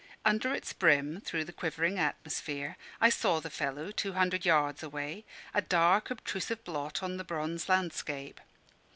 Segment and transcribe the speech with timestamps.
[0.25, 5.25] Under its brim through the quivering atmosphere, I saw the fellow, two hundred yards away,
[5.53, 8.41] a dark obtrusive blot on the bronze landscape.